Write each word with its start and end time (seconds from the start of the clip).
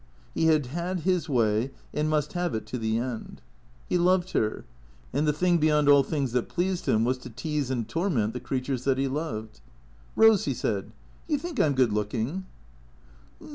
He 0.33 0.45
had 0.47 0.65
had 0.65 1.01
his 1.01 1.29
way 1.29 1.69
and 1.93 2.09
must 2.09 2.33
have 2.33 2.55
it 2.55 2.65
to 2.65 2.79
the 2.79 2.97
end. 2.97 3.39
He 3.87 3.99
loved 3.99 4.31
her; 4.31 4.65
and 5.13 5.27
the 5.27 5.31
thing 5.31 5.59
beyond 5.59 5.87
all 5.87 6.01
things 6.01 6.31
that 6.31 6.49
pleased 6.49 6.87
him 6.87 7.05
was 7.05 7.19
to 7.19 7.29
tease 7.29 7.69
and 7.69 7.87
torment 7.87 8.33
the 8.33 8.39
creatures 8.39 8.83
that 8.85 8.97
he 8.97 9.07
loved." 9.07 9.61
Eose," 10.17 10.45
he 10.45 10.55
said," 10.55 10.85
do 11.27 11.33
you 11.35 11.37
think 11.39 11.59
I 11.59 11.67
'm 11.67 11.75
good 11.75 11.93
looking 11.93 12.47